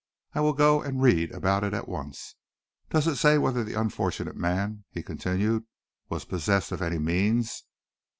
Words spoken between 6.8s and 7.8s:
any means?"